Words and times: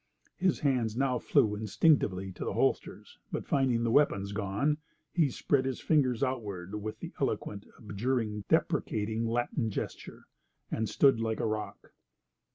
His 0.35 0.61
hands 0.61 0.97
now 0.97 1.19
flew 1.19 1.53
instinctively 1.53 2.31
to 2.31 2.43
the 2.43 2.53
holsters, 2.53 3.19
but 3.31 3.45
finding 3.45 3.83
the 3.83 3.91
weapons 3.91 4.31
gone, 4.31 4.79
he 5.13 5.29
spread 5.29 5.65
his 5.65 5.79
fingers 5.79 6.23
outward 6.23 6.81
with 6.81 7.01
the 7.01 7.13
eloquent, 7.21 7.67
abjuring, 7.77 8.43
deprecating 8.49 9.27
Latin 9.27 9.69
gesture, 9.69 10.25
and 10.71 10.89
stood 10.89 11.19
like 11.19 11.39
a 11.39 11.45
rock. 11.45 11.91